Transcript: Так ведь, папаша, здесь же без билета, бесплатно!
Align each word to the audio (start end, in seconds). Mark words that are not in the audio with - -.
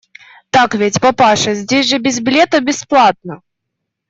Так 0.49 0.73
ведь, 0.73 0.99
папаша, 0.99 1.53
здесь 1.53 1.87
же 1.87 1.99
без 1.99 2.19
билета, 2.19 2.59
бесплатно! 2.59 3.43